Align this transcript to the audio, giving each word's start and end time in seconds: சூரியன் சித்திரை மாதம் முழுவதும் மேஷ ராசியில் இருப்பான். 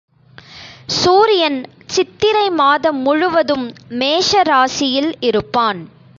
சூரியன் 0.93 1.59
சித்திரை 1.85 2.49
மாதம் 2.49 2.99
முழுவதும் 3.01 3.67
மேஷ 3.89 4.41
ராசியில் 4.43 5.17
இருப்பான். 5.19 5.81